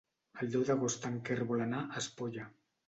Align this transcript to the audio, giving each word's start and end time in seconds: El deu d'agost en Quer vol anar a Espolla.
El 0.43 0.49
deu 0.55 0.63
d'agost 0.69 1.05
en 1.11 1.21
Quer 1.29 1.39
vol 1.53 1.63
anar 1.69 1.87
a 1.87 2.05
Espolla. 2.05 2.53